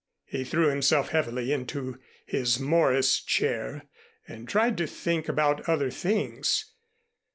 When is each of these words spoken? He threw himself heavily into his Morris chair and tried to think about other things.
He 0.25 0.43
threw 0.43 0.69
himself 0.71 1.09
heavily 1.09 1.53
into 1.53 1.99
his 2.25 2.59
Morris 2.59 3.21
chair 3.23 3.83
and 4.27 4.49
tried 4.49 4.75
to 4.79 4.87
think 4.87 5.29
about 5.29 5.69
other 5.69 5.91
things. 5.91 6.73